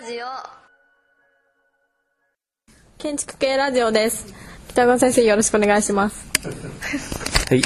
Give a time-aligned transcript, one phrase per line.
[0.00, 0.26] ラジオ
[2.98, 4.34] 建築系ラジオです
[4.70, 6.26] 北川先生よろしくお願いします
[7.48, 7.62] はい。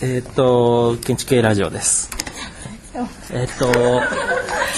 [0.00, 2.10] えーっと、建築系ラジオです。
[3.32, 3.72] えーっと、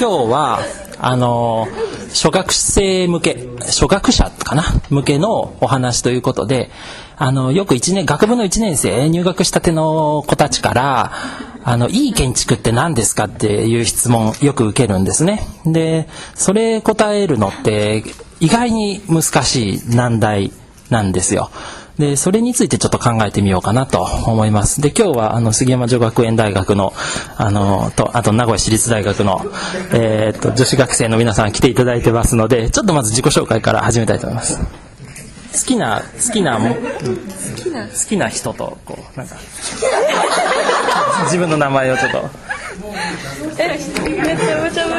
[0.00, 0.60] 今日は、
[0.98, 1.68] あの、
[2.08, 4.64] 初学生向け、初学者かな？
[4.88, 6.70] 向けのお話ということで、
[7.18, 11.12] あの、よく一年、学部の1年生、入学したての子たちから、
[11.62, 15.46] あの、いい建築って何ですかっていう質問よく受けるんですね。
[15.66, 18.04] で、それ答えるのって
[18.40, 20.52] 意外に難しい難題
[20.88, 21.50] なんですよ。
[21.98, 24.80] で、それについてちょっと考えてみようかなと思います。
[24.80, 26.94] で、今日は、あの、杉山女学園大学の、
[27.36, 29.44] あの、と、あと、名古屋市立大学の、
[29.92, 34.58] えーっと、女子学生の皆さん来ていただいてますので、ちょっとまず自己紹介から始めたいと思います。
[35.52, 36.64] 好きな、好きな、好
[37.56, 39.36] きな、好きな人と、こう、なんか、
[41.24, 42.30] 自分の名前をちょっと、
[43.58, 44.94] えめちゃめちゃ無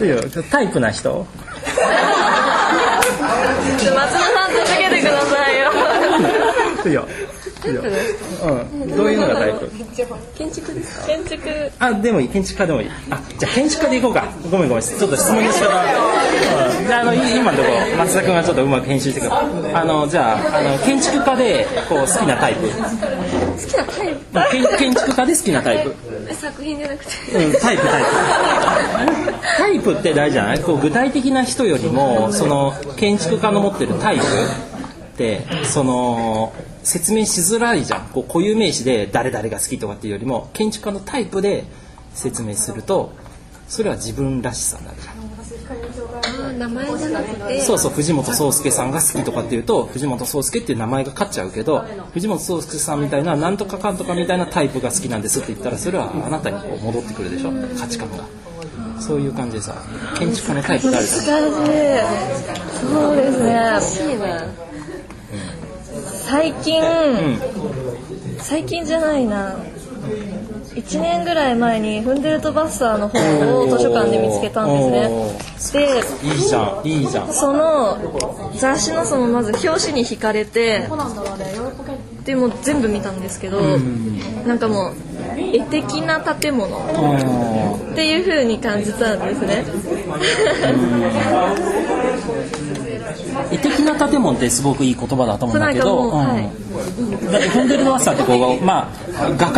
[0.00, 0.06] 理。
[0.06, 0.20] いいよ。
[0.50, 1.26] タイプな人？
[3.78, 5.72] 松田さん続けてくださいよ。
[6.86, 7.08] いいよ。
[7.68, 7.82] いいよ。
[8.44, 8.96] うん。
[8.96, 9.70] どういうのがタイプ
[10.36, 11.06] 建築ですか？
[11.06, 12.28] 建築あ、でもいい。
[12.28, 12.90] 建築家でもいい。
[13.10, 14.24] あ、じゃあ建築家でいこうか。
[14.50, 14.84] ごめんごめん。
[14.84, 15.68] ちょっと質問の仕方。
[15.68, 19.32] うんじゃあ、あの、い今のところ、松田君がちょっとうまく編集してくる。
[19.76, 22.68] あの、じゃあ、あの、建築家で、こう、好きなタイプ。
[22.68, 24.78] 好きなタイプ？
[24.78, 25.94] 建建築家で好きなタイプ。
[26.34, 27.10] 作品じゃなくて
[27.44, 28.08] うん、タイプタイプ。
[29.58, 30.60] タイプって大事じゃない？
[30.60, 34.24] こう具体的な人よりも、その、建築家の持ってるタイプ
[35.18, 36.52] って、その、
[36.84, 38.08] 説明しづらいじゃん。
[38.08, 41.64] こう固有名詞で誰々が好きとかっていうよりも、建築家のタイプで
[42.14, 43.12] 説明すると、
[43.66, 45.18] それは自分らしさになるじゃん。
[46.58, 47.60] 名前じゃなくて。
[47.60, 57.52] そうそう藤本壮介さんが好きとかっていうと藤本壮介っていう名前が勝っちゃうけど藤本壮介さんみたいななんとかかんとかみたいなタイプが好きなんですって言ったらそれはあなたにこう戻ってくるでしょ。
[57.78, 58.24] 価値観が。
[59.00, 59.74] そういう感じでさ
[60.18, 61.52] 建築家のタイプってあるじゃん。
[61.52, 62.88] 難しい。
[62.90, 64.67] そうですね
[66.28, 66.82] 最近、
[68.38, 69.56] 最近じゃないな。
[70.74, 75.80] 1年ぐらい前にフンデルト・バッサーの本を図書館で見つけたんですね。
[76.22, 77.32] でいいじゃんいいじゃん。
[77.32, 77.98] その
[78.54, 80.86] 雑誌のそのまず表紙に惹かれて
[82.24, 83.60] でも全部見たんですけど、
[84.46, 84.94] なんかもう
[85.40, 89.64] 絵的な建物っていう風に感じたんですね。
[93.50, 93.67] 絵的
[93.98, 96.68] 建物ってすごくいい言葉だと思うんだけど、うんはいうん
[97.30, 99.50] だってフォンデルドワッサーってこう、まあ、画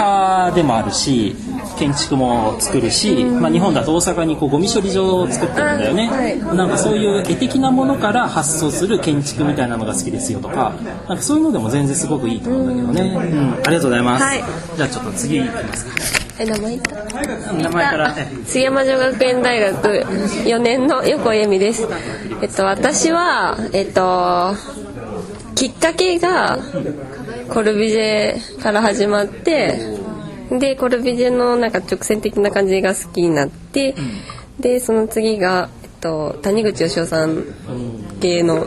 [0.50, 1.36] 家でもあるし
[1.78, 10.74] 建築も作るし、まあ、日本だと大阪にこうゴミ処理場を作ってるんだよね、はいなんかそういう絵的なものから発想する建築みたいなのが好きですよとか
[11.08, 14.42] なんかそういうのでも全然すごくいいと思うんだけどね、うん、ありがとうございます、はい
[14.76, 16.76] じゃあちょっと次いきますかえ名前
[17.62, 21.86] 名前からえ杉山女学園大学4年の横井恵美です。
[22.40, 24.54] えっと私はえっと
[25.54, 26.58] きっかけが
[27.50, 29.78] コルビジェから始まって
[30.50, 33.94] でコルビジェのなんか直線的な感じが好きになって、
[34.58, 37.44] でその次がえっと谷口義雄さん
[38.22, 38.66] 系の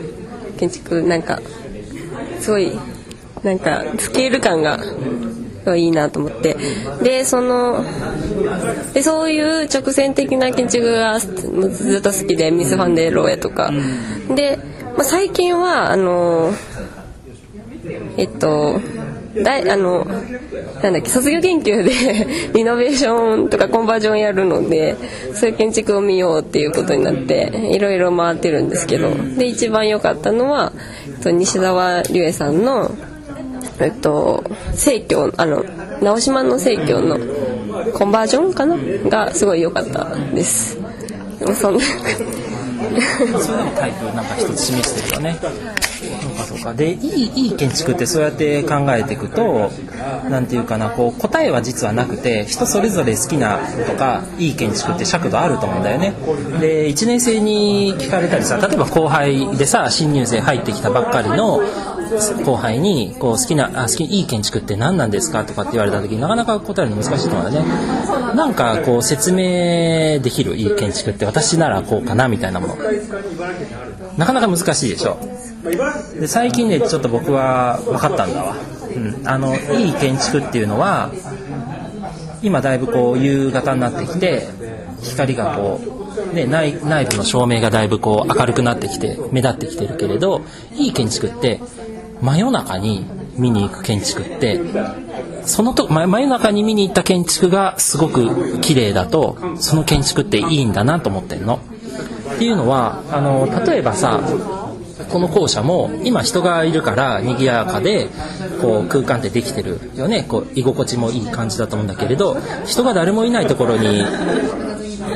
[0.58, 1.40] 建築なんか
[2.38, 2.70] すごい
[3.42, 4.78] なんかスケール感が
[5.70, 6.56] がいいなと思って。
[7.02, 7.84] でその
[8.92, 13.72] でそういう直線的な建築がずっと好きでミス・ファンデ・ローエとか、
[14.34, 14.58] で、
[14.96, 16.52] まあ、最近はあの
[18.16, 18.80] えっと
[19.42, 21.90] だいあのなんだっけ卒業研究で
[22.54, 24.96] リノベーションとかコンバージョンやるので
[25.34, 29.10] そういう建築を見ようっていうことになっていろいろ回ってるんですけど。
[29.36, 30.72] で一番良かったのは、
[31.08, 32.90] えっと、西澤龍恵さんの
[33.80, 35.64] えっと生協あの
[36.00, 37.18] 直島の生協の
[37.92, 38.76] コンバージョンかな？
[39.08, 40.78] がすごい良かったです。
[41.38, 41.80] でもそんな
[43.40, 45.38] それでもタイプなんか一つ示してるよね。
[45.40, 46.74] そうかそうか。
[46.74, 49.70] で、いい、いい建築ってそうやって考えていくと、
[50.28, 56.14] なんていうかな、こう、答えは実はなくて、人それぞれ好きなとか、いい建築って尺度あると思うんだよね。
[56.60, 61.62] で、1年生に聞かれたりさ、例えば後輩でさ、新入生入ってきたばっかりの
[62.44, 67.72] 後輩に、こう、好きな、あ、好き、いい建築って何なんですかとかって言われた時になかなか答えるの難しいと思うんだよね。
[68.34, 72.76] なんかこう、説明できるいい建築って私ならこうかなみたいなもの。
[74.16, 75.18] なかなか難しいでしょ
[76.20, 78.56] で最近ねちょっと僕は分かったんだわ、
[78.94, 81.10] うん、あのいい建築っていうのは
[82.42, 84.46] 今だいぶこう夕方になってきて
[85.02, 85.80] 光がこ
[86.32, 90.42] う、ね、内内部の照明がだいぶこう明るくなってきて目立ってきてるけれど
[90.74, 91.60] いい建築って
[92.24, 93.04] 真夜中に
[93.36, 94.58] 見に行く建築って
[95.44, 101.60] そのと真夜中に見に行った建築がすごく綺麗だとその建築っていいんだなと思ってんの。
[102.34, 104.20] っていうのはあの例えばさ
[105.10, 108.08] この校舎も今人がいるから賑やかで
[108.62, 114.02] こう空間ってできてるよねこう居心地もいい感じだと思うんだけれど人が誰もいないところに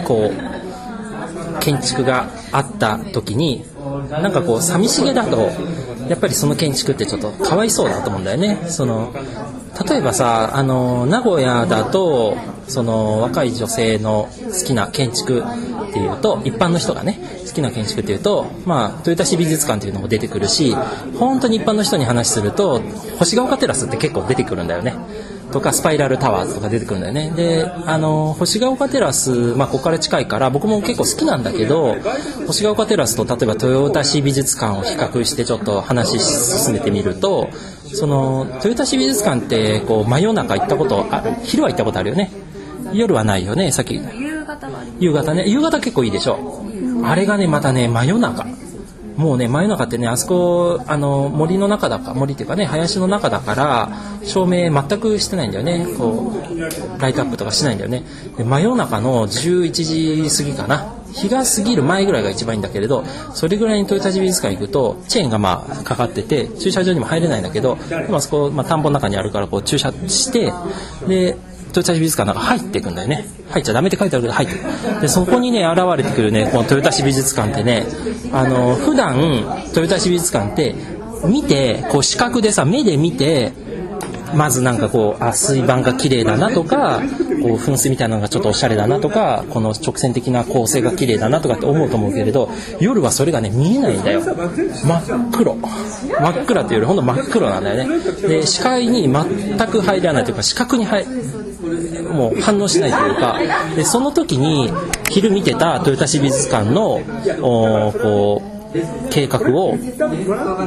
[0.04, 3.64] こう建築があった時に
[4.10, 5.50] なんかこう寂しげだと
[6.08, 9.12] やっぱりその建築ってちょっとかわいそうだと思うんだよねその
[9.88, 15.42] 例えばさあの名古屋だとその若い女性の好きな建築
[15.90, 20.74] っていうと一般の人がね好きな建築っていうと、まあ、豊田市美術館っていうのも出てくるし
[21.18, 22.80] 本当に一般の人に話すると
[23.18, 24.94] 星ヶ丘テラスって結構出てくるんだよね。
[25.52, 27.32] とかスパイラルタワーズとか出てくるんだよね。
[27.34, 31.96] であの星ヶ丘テラス、まあ、ここから近いから僕も結構好きなんだけど
[32.46, 37.48] 星ヶ丘テラスと例えば豊田市美術館を比較してちょっと話進めてみると
[37.94, 42.30] その豊田市美術館ってこう真夜中行ったことあ昼は行ったことあるよね。
[42.92, 43.94] 夜はないよねさっき。
[43.94, 44.68] 夕方
[44.98, 45.48] 夕方ね。
[45.48, 46.64] 夕方結構いいでしょ。
[47.04, 48.46] あれがねまたね真夜中
[49.18, 53.90] もうね真夜中ってねあそこあの森の中だか森っていうかね林の中だから
[54.22, 55.86] 照明全くしてないんだよね。
[55.98, 58.04] こうライトアップとかしないんだよね。
[58.36, 60.94] で真夜中の11時過ぎかな。
[61.12, 70.52] 日が過ぎる前ぐらいが一番いいんだけれどそれぐらいにトヨタ美術館行くとチェーンがまあかかってて駐車場にも入れないんだけどでもあそこ、まあ、田んぼの中にあるからこう駐車して
[71.08, 71.36] で
[71.72, 73.26] トヨタ市美術館なんか入っていくんだよね。
[73.50, 75.00] 入っちゃダメって書いてあるけど入ってく。
[75.00, 77.86] でそこにね現れてくるねこの豊田市美術館ってね。
[78.32, 80.74] あの普段豊田市美術館って
[81.26, 83.52] 見てこう視覚でさ目で見て
[84.34, 87.00] まずなんかこうあ水盤が綺麗だなとか
[87.42, 94.20] こう噴水みたいなのがちょっとおしゃれだなとかこの直線的な構成が綺麗だなとかって思うと思うけれど夜はそれがね見えないんだよ。
[94.20, 95.54] 真っ黒。
[95.54, 97.98] 真っ暗っていうよりほんと真っ黒なんだよね。
[98.28, 101.06] で視界に全く入らないというか視覚に入
[102.12, 103.38] もう反応しないというか
[103.76, 104.72] でその時に
[105.10, 107.00] 昼見てた豊田市美術館の
[107.40, 108.57] おこう
[109.10, 109.76] 計画を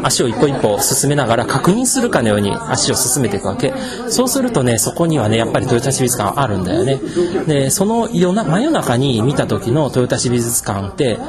[0.04, 3.74] 足を一歩一歩進めながら確認するかのように足を進めていくわけ。
[4.10, 7.00] そうするとねそこにはねやっぱり豊田市美術館あるんだよね。
[7.48, 11.20] でその夜な真夜中に見た時の豊田市美術館って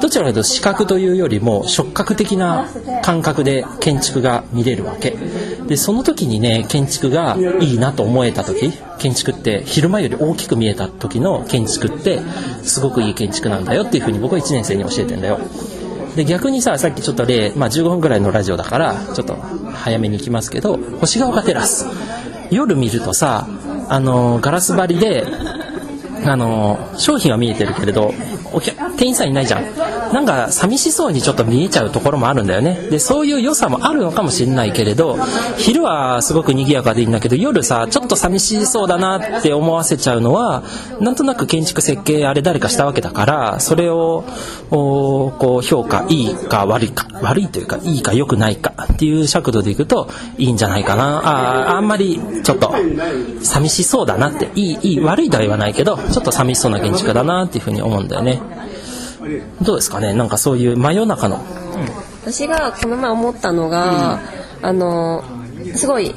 [0.00, 2.66] どちらかというと視覚というよりも触覚的な
[3.02, 5.16] 感覚で建築が見れるわけ。
[5.66, 12.20] でその時にね建築がいいなと思えた時建築って昼間より大きく見えた時の建築って
[12.62, 15.38] すごくいい建築なんだよっていうふうに僕は1年生に教えてんだよ。
[16.16, 21.86] で逆にささっきちょっと例、まあ、15分ぐらいのラジオだからちょっと早めに行きますけど星ヶ丘テラス。
[22.50, 23.46] 夜見るとさ
[23.88, 25.26] あのガラス張りで
[26.24, 28.12] あの商品は見えてるけれど
[28.52, 29.64] お客店員さんいないじゃん。
[30.12, 32.88] なんか寂しそうにちょっと見えちゃうところもあるんだよね。
[32.90, 35.18] でそういう良さもあるのかもしれないけれど
[35.58, 40.62] 昼はすごく賑やかでいいんだけど夜さちょっと寂しそうだなって思わせちゃうのは
[41.00, 44.24] なんとなく建築設計あれ誰かしたわけだからそれを
[44.70, 51.18] こう評価いいか悪いか悪いというかいいか良くないかっていう尺度でいくといいんじゃないかな。
[51.18, 52.74] ああんまりちょっと
[53.42, 54.48] 寂しそうだなって。
[54.54, 58.40] いいいい悪いとは言わないけどちょっと寂しそうな建築だなっていうふうに思うんだよね。
[59.62, 60.14] どうですかね？
[60.14, 61.44] なんかそういう真夜中の、
[62.22, 64.20] 私がこの前思ったのが、
[64.62, 65.22] あの
[65.74, 66.14] すごい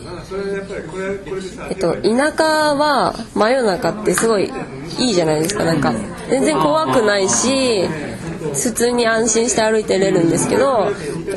[1.70, 2.44] えっと田舎
[2.76, 4.52] は真夜中ってすごい
[5.00, 5.66] いいじゃないですか。
[5.66, 5.94] なんか
[6.30, 7.84] 全然怖くないし
[8.54, 10.88] 普通に安心して歩いてれるんですけど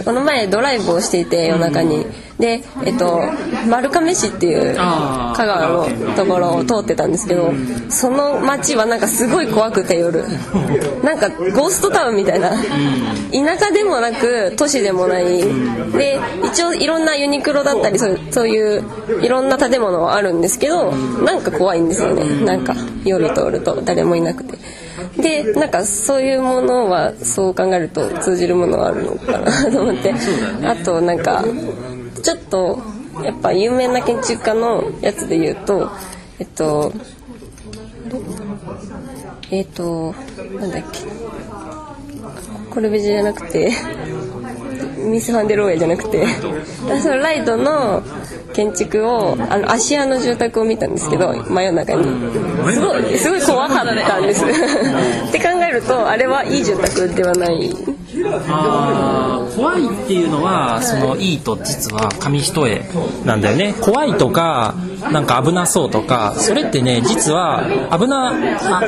[0.04, 2.06] この前ドライブをしていて夜中に。
[2.34, 3.20] でえっと
[3.68, 7.52] 丸亀市っていう香川のところを通ってたんですけど
[7.88, 10.25] その街はなんかすごい怖くて夜。
[11.04, 12.50] なんかゴーストタウンみたいな。
[12.50, 12.56] 田
[13.56, 15.44] 舎でもなく都市でもない。
[15.92, 18.84] で一応いろんなユニクロだったりそうそういう
[19.23, 22.44] いろんな建物はあるんですけどなんか怖いんですよね。
[22.44, 24.58] なんか夜通ると誰もいなくて。
[25.16, 30.14] でなんかそういうものはそう考えると通じるものはあるのかなと思って、
[30.64, 31.44] あとなんか
[32.23, 32.82] ちょっと
[33.23, 35.90] やっぱ有名な建築家のやつで言うと
[36.38, 36.92] えっと
[39.50, 40.14] えっと
[40.58, 41.00] なんだっけ。
[42.70, 43.70] コルベジェじゃなくて
[45.04, 46.26] ミス・ファンデローエじゃなくて
[47.02, 48.02] そのライトの
[48.52, 52.04] 建築をあの芦屋の住宅を見たんですけど真夜中に。
[52.73, 54.44] すごいすごい怖かったんです。
[55.28, 57.76] って考えるとあれはいい住宅ではない
[58.49, 62.83] あ怖いっていうのはそのいいと実は紙一重
[63.25, 63.75] なんだよね。
[63.81, 64.75] 怖いとか
[65.12, 68.83] なんか危なそうとかそれってね実は危なあ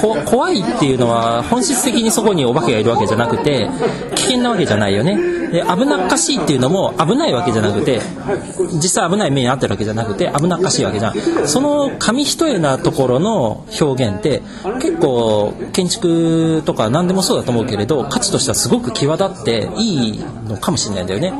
[0.00, 3.68] こ怖いっていうのは本質的にそこにお化けがいるわけじゃなくて
[4.14, 5.36] 危険なわけじゃないよね。
[5.46, 8.00] で危なっかしいっていうのも危ないわけじゃなくて
[8.74, 11.46] 実際危ない目に遭ってるわけじゃなくて危なっかしいわけじゃん。
[11.46, 14.42] その紙一重なところの表現って
[14.80, 21.32] 結構建築とか何でもそうだと思うけれど価値としてはすごく際立っていいのかもしれないんだよね。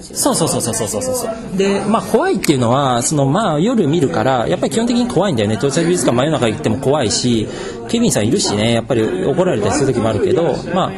[0.00, 1.56] そうそうそうそうそうそうそう。
[1.56, 5.56] でまあ怖いっていうのはそのまあ夜見るからやっぱり基本的に怖いんだよね。
[5.56, 7.46] 東京美術館真夜中行っても怖いし
[7.88, 8.72] 警備員さんいるしね。
[8.72, 10.92] やっぱり怒られたりする時もあるけどまあ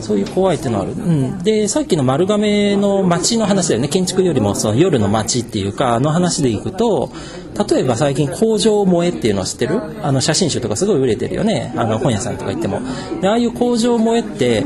[0.00, 3.88] そういう怖いっていうのはある、うん、でさっきの丸亀の街の話だよね。
[3.88, 7.10] 建築よりもその夜の街っていうかあの話でいくと
[7.70, 9.80] 例えば最近工場萌えっていうのを知ってる？
[10.02, 11.72] あの写真集とかすごい売れてるよね。
[11.76, 12.80] あの本屋さんとか行っても。
[13.20, 14.64] でああいう工場萌えって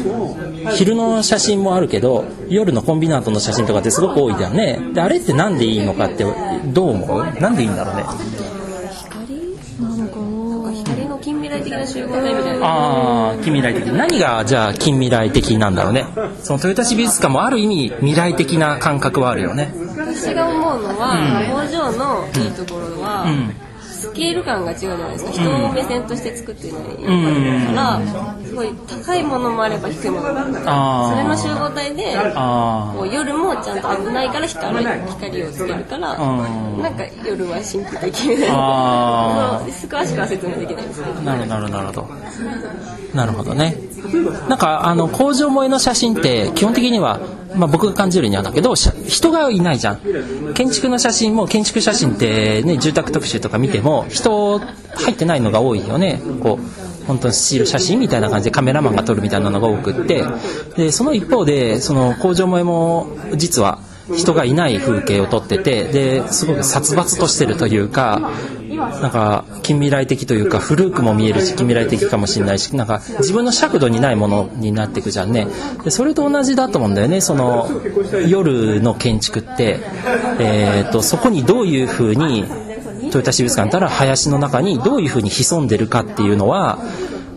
[0.77, 4.81] 昼の写真もあるけど夜のコンビナートの写真とかってすごく多いじゃんね。
[4.95, 7.25] であれってなんでいいのかってどう思う？
[7.41, 8.05] なんでいいんだろうね。
[9.03, 9.57] 光？
[11.09, 12.67] の近未来的な集合体みたいな。
[12.67, 13.85] ああ近未来的。
[13.93, 16.05] 何がじゃあ近未来的なんだろうね。
[16.43, 19.73] その豊田市美術館もある意味未来的な感覚はあるよね
[20.15, 23.27] 私が思うのは、工場のいいところは、
[23.83, 25.33] スケール感が違うじゃないですか。
[25.33, 26.83] 人を目線として作ってない
[27.67, 28.01] から、
[28.45, 28.69] すごい
[29.05, 31.11] 高いものもあれば低いものもあるあー。
[31.11, 36.83] それの集合体であこう夜もちゃんと危ないから光光をつけるからうん。
[36.83, 38.29] なんか夜は神秘的。
[38.29, 39.73] みたいあな詳
[40.07, 41.03] しくは説明できないんです。
[41.03, 42.09] けどなるほどなるほど。
[43.15, 43.77] なるほどね。
[44.49, 47.19] なんかあの工場萌えの写真って基本的には、
[47.55, 50.01] まあ、僕が感じるにはだけど人がいないじゃん。
[50.55, 56.21] 建築の写真も建築写真ってね住宅特集とか見ても人入ってないのが多いよね。
[56.43, 60.25] こう本当にスチール写真みたいな感じでカメラマンが撮るみたいなのが多くって。
[60.77, 63.79] でその一方でその工場萌えも実は
[64.15, 68.31] 人がいない風景を撮っててですごく殺伐としてるというか
[68.77, 75.47] なんか近未来的というか古くも見えるし近未来的かもしれないしなんか自分の尺度にないものになっていくじゃんね。
[75.85, 77.21] でそれと同じだと思うんだよね。
[77.21, 77.69] その
[78.29, 79.81] 夜の建築って、
[80.39, 82.45] えー、とそこにどういうふうに
[83.05, 86.79] 豊田市美術館たら林の中にどういうふうに潜んでるかっていうのは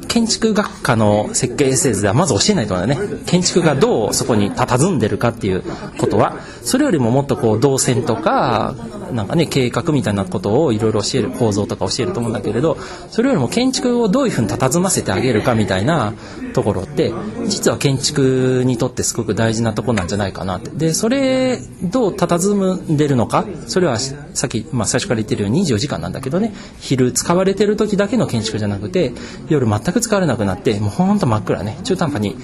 [0.10, 2.98] 建築学科の設計施設ではまず教えないとね。
[3.28, 5.64] 建築がどうそこに佇んでるかっていう
[5.98, 8.76] ことはそれよりももっとこう動線とか
[9.14, 12.78] なんかね計画みたいなことをいろいろ教える構造とか教えると思うんだけれど
[13.10, 16.14] それよりも建築をどういうふうに佇ませてあげるかみたいな
[16.60, 17.14] ところって
[17.48, 20.70] 実は建築にとってすごく大事なとこなんじゃないかなって。
[20.72, 23.46] でそれどう佇んでるのか？
[23.68, 26.54] それはさっき、まあ、最初から言ってるように24時間なんだけどね。
[26.80, 29.14] 昼使われてる時だけの建築じゃなくて
[29.48, 31.78] 夜全く使われなくなってもうほんと真っ暗ね。
[31.86, 32.36] 中途半端に、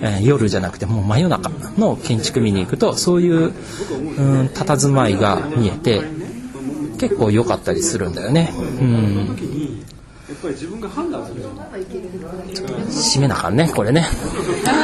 [0.00, 3.52] えー夜じゃなくてもう真夜中の建築見に行くとそういう
[4.16, 6.02] うん佇まいが見えて
[6.98, 8.50] 結構良かったりするんだよね。
[8.56, 9.84] うん。
[12.90, 14.06] 締めなあかんねこれね。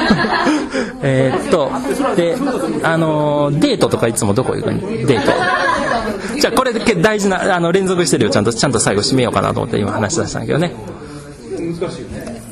[1.03, 1.71] えーっと
[2.17, 2.37] で
[2.83, 5.33] あのーデートとかいつもどこ行くのデート。
[6.41, 8.31] じゃあこれだけ大事なあの連続してるよ。
[8.31, 10.73] ちゃんとちゃんと最後締めようかなと思って今話し出したんだけどね。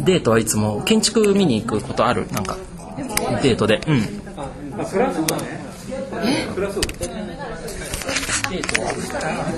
[0.01, 2.27] デートはいつも建築見に行くことある？
[2.33, 2.57] なんか
[3.43, 3.81] デートで。
[3.87, 4.01] うん。
[4.01, 5.41] デートは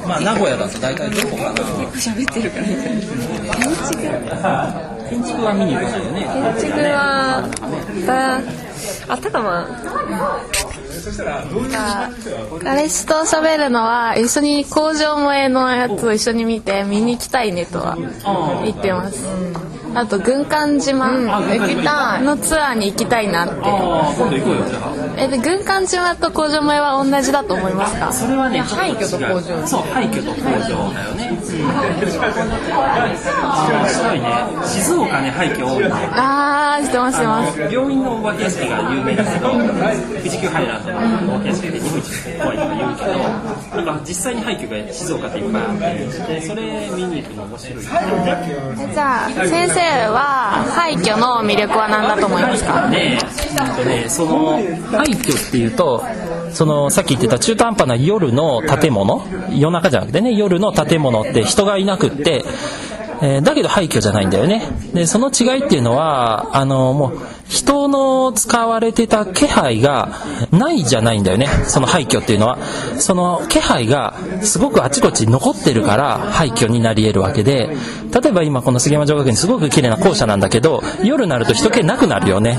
[0.06, 1.62] まあ名古屋だと大体どこかな。
[1.94, 2.64] 喋ってるから
[5.10, 6.24] 建築は見に行くんだよね。
[6.60, 7.48] 建築は
[8.06, 8.40] だ
[9.08, 9.68] あったかま
[12.62, 17.96] 彼氏と喋るのは一緒に工場萌えのやつを一緒に見て見に行きたいねとは
[18.64, 19.26] 言ってます、
[19.94, 24.92] あと軍艦島行きたいのツアーに行きたいなってああ今度行こうよじゃあ。
[25.16, 28.12] えで軍艦島と工場萌えは同じだと思いますか？
[28.12, 29.66] それはね廃墟と工場。
[29.66, 31.38] そう廃墟と工場だよね、
[33.42, 34.26] ああしたいね。
[34.66, 35.90] 静岡ね廃墟多いね。
[36.12, 37.60] あー知ってます知ってます。
[37.72, 42.10] 病院のお化け屋敷が有名だけど富士急ハイランドのお化け屋敷で日本一
[42.42, 43.12] 怖いとか言うけど
[43.84, 52.88] なんか実際に廃墟が静岡っていっぱいあってでそれ見に行くの面白いじゃあ先生は廃墟の魅力は何だと思いますか？
[52.88, 53.18] ね
[53.84, 54.52] ねその
[54.90, 56.04] 廃墟っていうと
[56.52, 62.44] そのさっき言ってた中途半端な夜の建物夜中じゃなくてね夜の建物って人がいなくって
[63.22, 64.62] えーだけど廃墟じゃないんだよね。
[64.92, 67.18] でその違いっていうのはあのもう
[67.54, 70.08] 人の使われてた気配が
[70.50, 71.46] ないじゃないんだよね。
[71.66, 72.58] その廃墟っていうのは。
[72.98, 77.76] その気配がすごくあちこち残ってるから廃墟になり得るわけで。
[78.14, 82.58] 例えば今この杉山城学園すごく綺麗な校舎なんだけど夜になると人気なくなるよね。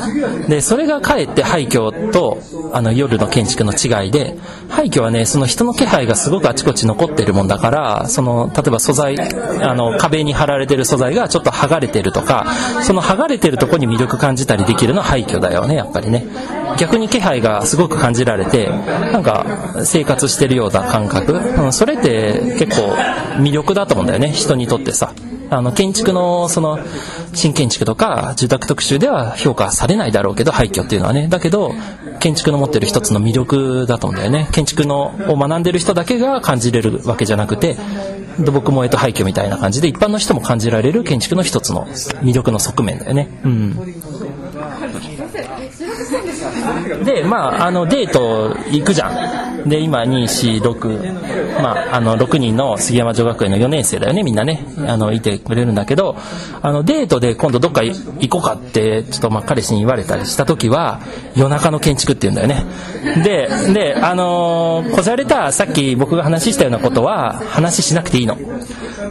[0.50, 2.40] でそれがかえって廃墟と
[2.74, 4.38] あの夜の建築の違いで
[4.68, 12.46] 廃墟はねその人の気配がすごくあちこち残ってるもんだからその例えば素材あの壁に貼られてる素材がちょっと剥がれてるとか
[12.84, 16.26] その剥がれてるとこに魅力感じたりできるのは廃墟だよねやっぱりね。
[16.78, 19.46] 逆に気配がすごく感じられてなんか
[19.86, 22.92] 生活してるような感覚、うん、それって結構
[23.42, 25.14] 魅力だと思うんだよね人にとってさ。
[25.50, 26.80] あの建築のその
[27.34, 31.28] 新建築とか住宅特集では評価されないだろうけど廃墟っていうのはね。
[31.28, 31.72] だけど
[32.20, 34.50] 建築の持ってる一つの魅力だと思うんだよね。
[34.52, 37.78] 建築のを学んでる人だけが感じれるわけじゃなくて
[38.40, 43.30] 土木萌えと廃墟みたいな感じで一般の人も感じられる建築の一つの魅力の側面だよね。
[43.44, 43.96] うん。
[47.04, 49.10] で、まあ、あの、デート行くじゃ
[49.64, 49.70] ん。
[49.70, 54.66] で、今、2、4、6、まあ、あの、6人の杉山女学園の4年生だよね、みんなね。
[54.88, 56.16] あの、いてくれるんだけど、
[56.62, 61.00] あの、デートで今度どっか行こうかって、ちょっとまあ、彼氏に言われたりした時は、
[61.36, 63.24] 夜中の建築って言うんだよね。
[63.24, 68.38] で、で、あのー、こじゃれた、さっき僕が話したようなことは、話しなくていいの。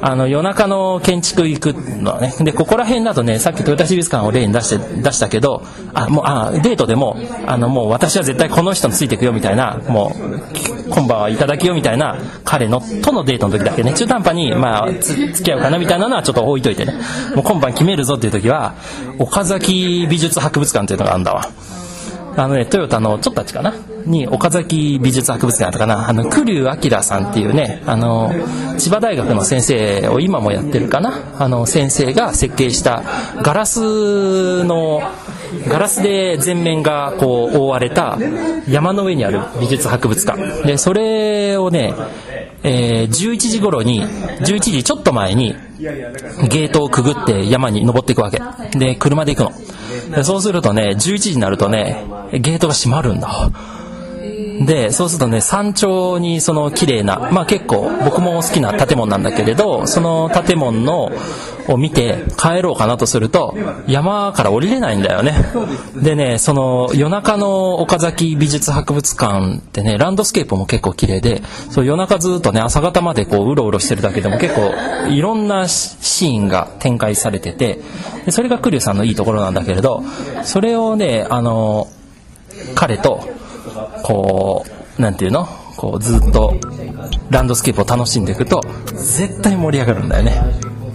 [0.00, 2.34] あの、夜中の建築行くのはね。
[2.40, 5.62] で、ここら辺だとね、さっきトヨタ市立館を例に出して、出したけど、
[5.94, 16.94] あ、もう、あ、デートでも、あの、もう私は絶対この人についていくよみたいな、もう、今晩はいただきよみたいな、彼の、とのデートの時だけね、中途半端に、まあ、付き合うかなみたいなのはちょっと置いといてね。
[17.34, 18.74] もう今晩決めるぞっていう時は、
[19.18, 21.48] 岡崎美術博物館っていうのがあるんだわ。
[22.36, 23.72] あのね、トヨタのちょっとあっちかな？
[24.06, 28.32] に、岡崎美術博物館とかな、あの、久龍明さんっていうね、あの、
[28.76, 31.12] 千葉大学の先生を今もやってるかな？
[31.38, 33.04] あの、先生が設計した
[33.42, 35.00] ガラスの、
[35.68, 38.18] ガラスで全面がこう覆われた
[38.68, 40.62] 山の上にある美術博物館。
[40.66, 41.94] で、それをね、
[42.62, 48.40] えー、11時頃に、11時ちょっと前に、ゲートをくぐって山に登っていくわけ。
[48.78, 50.16] で、車で行くの。
[50.16, 53.50] でそうするとね、11時になるとね、ゲートが閉まるんだ。
[54.60, 61.10] で、そうするとね、山頂にその綺麗な、まあ結構僕も好きな建物なんだけれど、その建物の
[61.68, 63.56] を見て帰ろうかなとすると、
[63.86, 65.34] 山から降りれないんだよね。
[65.96, 74.72] でね、その夜中の岡崎美術博物館ってね、ランドスケープも結構綺麗で、そう夜中ずっとね、朝方までこううろうろしてるだけでも結構
[75.08, 77.80] いろんなシーンが展開されてて、
[78.26, 80.02] でそれがクリュさんのいいところなんだけれど、
[80.44, 81.88] それをね、あの、
[82.74, 83.28] 彼と
[84.04, 84.64] こ
[84.98, 85.48] う、なんていうの？
[85.76, 86.54] こうずっと
[87.30, 88.60] ランドスケープを楽しんでいくと、
[88.92, 90.40] 絶対盛り上がるんだよね。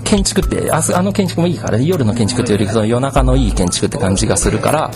[0.05, 4.91] 建築って、あの建築もいいから、夜の建築っていうよりその夜中のいい建築って感じがするから、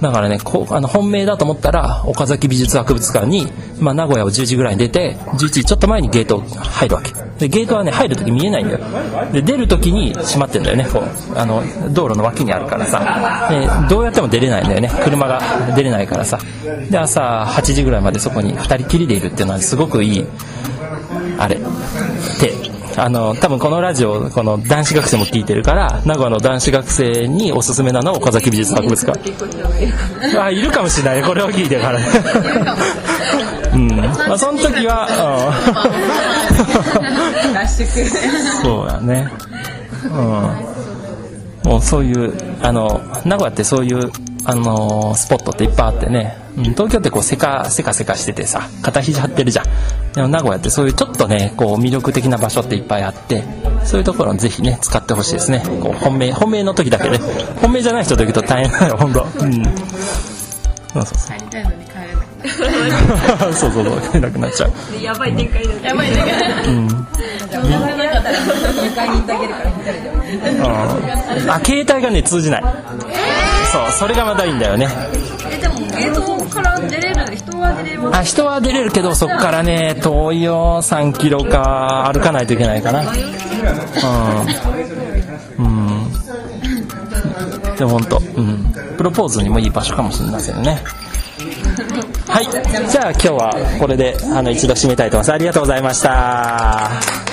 [0.00, 7.12] だからね、こうあの本命だと思ったら、岡崎美術博物館に、まあ、名古屋を10時ぐらいに出て、11時ちょっと前にゲート入るわけ。
[7.38, 8.80] で、ゲートはね、入るとき見えないんだよ。
[9.32, 13.48] で、出るときに閉まってんだよね、こう、あの、道路の脇にあるからさ。
[13.50, 14.90] で、どうやっても出れないんだよね。
[15.02, 15.40] 車が
[15.74, 16.38] 出れないからさ。
[16.90, 20.26] で、朝8時ぐらいまでそこに2人きりでいるっていうのはすごくいい、
[21.38, 29.20] あれ、て、あの、多分このラジオ、この男子学生も聞いてるから、名古屋の男子学生におすすめなのは岡崎美術博物館。
[30.40, 31.22] あ、いるかもしれない。
[31.22, 32.06] これを聞いてからね。
[33.74, 33.96] うん。
[33.96, 35.08] まあ、その時は、
[37.50, 38.62] うん。
[38.62, 39.30] そうだね。
[40.04, 40.08] う
[41.68, 41.70] ん。
[41.70, 42.32] もうそういう、
[42.62, 44.10] あの、名古屋ってそういう、
[44.48, 49.66] あのスポットっていっぱいあってね、うん、東京ってこうせかせかせかしててさ肩肘張ってるじゃん。
[50.14, 53.44] でも名古屋ってそういうちょっとねこう魅力的な場所っていっぱいあって
[53.84, 55.62] そういうところをぜひね使ってほしいですね。
[55.82, 57.18] こう本命本命の時だけね。
[57.60, 59.64] 本命じゃない人と行くと大変だよ本当うん。
[59.64, 61.36] そうそうそう。
[61.38, 62.16] 帰りたいのに帰れない
[63.54, 64.72] そうそうそう帰れなくなっちゃう。
[65.02, 66.70] やばい展開やばい展開う。
[66.70, 67.06] ん。
[71.48, 72.62] あ携帯がね通じない
[73.76, 74.88] そうそれがまたいいんだよね。
[75.50, 80.80] えでもゲートから出れる人は出れるあ人は出れるけどそこからね遠いよ。
[80.82, 83.02] 3キロか歩かないといけないかな
[85.58, 85.66] うん。
[85.66, 86.12] うん。
[87.76, 88.72] でも本当うん。
[88.96, 90.82] プロポーズにもいい場所かもしれませんね。
[92.28, 92.46] はい。
[92.90, 95.32] じゃあ今日はこれであの一度締めたいと思います。
[95.32, 97.25] ありがとうございました